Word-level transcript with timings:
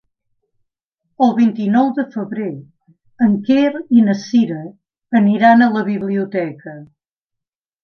El 1.25 1.33
vint-i-nou 1.39 1.91
de 1.97 2.05
febrer 2.15 2.47
en 3.27 3.37
Quer 3.51 3.83
i 3.99 4.03
na 4.09 4.17
Cira 4.23 4.59
aniran 5.23 5.65
a 5.67 5.71
la 5.77 5.87
biblioteca. 5.93 6.77